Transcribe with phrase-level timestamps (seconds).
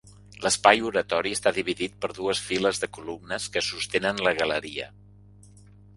[0.43, 4.93] L'espai oratori està dividit per dues files de columnes que sostenen la galeria.